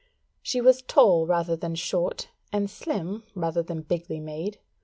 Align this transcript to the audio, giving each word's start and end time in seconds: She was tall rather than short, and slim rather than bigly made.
She 0.41 0.61
was 0.61 0.81
tall 0.81 1.27
rather 1.27 1.55
than 1.55 1.75
short, 1.75 2.29
and 2.51 2.71
slim 2.71 3.21
rather 3.35 3.61
than 3.61 3.83
bigly 3.83 4.19
made. 4.19 4.57